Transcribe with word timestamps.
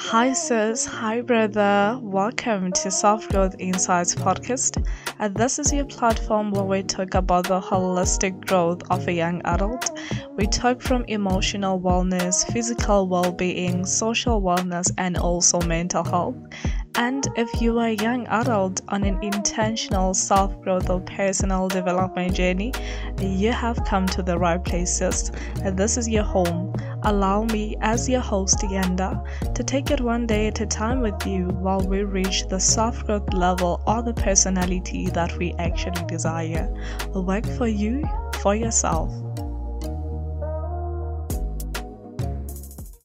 Hi, 0.00 0.32
sis. 0.32 0.86
Hi, 0.86 1.22
brother. 1.22 1.98
Welcome 2.00 2.70
to 2.70 2.90
Self 2.90 3.28
Growth 3.30 3.56
Insights 3.58 4.14
podcast. 4.14 4.86
And 5.18 5.34
this 5.34 5.58
is 5.58 5.72
your 5.72 5.86
platform 5.86 6.52
where 6.52 6.62
we 6.62 6.84
talk 6.84 7.14
about 7.14 7.48
the 7.48 7.60
holistic 7.60 8.46
growth 8.46 8.80
of 8.90 9.08
a 9.08 9.12
young 9.12 9.42
adult. 9.44 9.90
We 10.36 10.46
talk 10.46 10.80
from 10.80 11.04
emotional 11.08 11.80
wellness, 11.80 12.50
physical 12.52 13.08
well 13.08 13.32
being, 13.32 13.84
social 13.84 14.40
wellness, 14.40 14.88
and 14.98 15.16
also 15.16 15.60
mental 15.62 16.04
health. 16.04 16.36
And 16.94 17.26
if 17.36 17.60
you 17.60 17.78
are 17.80 17.88
a 17.88 17.94
young 17.94 18.26
adult 18.28 18.80
on 18.88 19.02
an 19.02 19.22
intentional 19.22 20.14
self 20.14 20.60
growth 20.62 20.88
or 20.90 21.00
personal 21.00 21.66
development 21.66 22.34
journey, 22.34 22.72
you 23.20 23.50
have 23.52 23.84
come 23.84 24.06
to 24.06 24.22
the 24.22 24.38
right 24.38 24.64
places. 24.64 25.32
And 25.64 25.76
this 25.76 25.96
is 25.96 26.08
your 26.08 26.24
home. 26.24 26.72
Allow 27.02 27.44
me, 27.44 27.76
as 27.80 28.08
your 28.08 28.20
host, 28.20 28.58
Ayanda, 28.58 29.24
to 29.54 29.62
take 29.62 29.90
it 29.90 30.00
one 30.00 30.26
day 30.26 30.48
at 30.48 30.60
a 30.60 30.66
time 30.66 31.00
with 31.00 31.26
you 31.26 31.46
while 31.46 31.80
we 31.80 32.02
reach 32.02 32.46
the 32.48 32.58
self 32.58 33.04
growth 33.06 33.32
level 33.32 33.80
or 33.86 34.02
the 34.02 34.14
personality 34.14 35.08
that 35.10 35.36
we 35.38 35.54
actually 35.58 36.04
desire. 36.06 36.68
Work 37.14 37.46
for 37.46 37.68
you, 37.68 38.04
for 38.42 38.54
yourself. 38.54 39.12